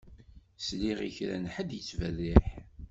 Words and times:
Sliɣ 0.65 0.99
i 1.07 1.11
kra 1.17 1.37
n 1.37 1.45
ḥedd 1.53 1.69
yettberriḥ. 1.73 2.45